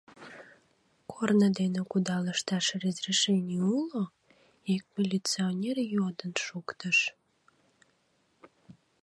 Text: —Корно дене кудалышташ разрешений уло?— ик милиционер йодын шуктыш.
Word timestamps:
—Корно 1.11 1.47
дене 1.59 1.81
кудалышташ 1.91 2.65
разрешений 2.83 3.61
уло?— 3.79 4.03
ик 4.73 4.83
милиционер 4.95 5.77
йодын 5.95 6.33
шуктыш. 6.45 6.97